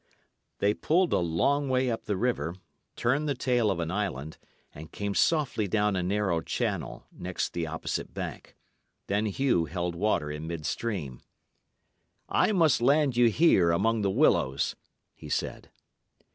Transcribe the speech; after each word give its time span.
They 0.57 0.73
pulled 0.73 1.13
a 1.13 1.19
long 1.19 1.69
way 1.69 1.91
up 1.91 2.05
the 2.05 2.17
river, 2.17 2.55
turned 2.95 3.29
the 3.29 3.35
tail 3.35 3.69
of 3.69 3.79
an 3.79 3.91
island, 3.91 4.39
and 4.73 4.91
came 4.91 5.13
softly 5.13 5.67
down 5.67 5.95
a 5.95 6.01
narrow 6.01 6.41
channel 6.41 7.05
next 7.11 7.53
the 7.53 7.67
opposite 7.67 8.11
bank. 8.11 8.55
Then 9.05 9.27
Hugh 9.27 9.65
held 9.65 9.93
water 9.93 10.31
in 10.31 10.47
midstream. 10.47 11.21
"I 12.27 12.51
must 12.51 12.81
land 12.81 13.15
you 13.15 13.29
here 13.29 13.69
among 13.69 14.01
the 14.01 14.09
willows," 14.09 14.75
he 15.13 15.29
said. 15.29 15.69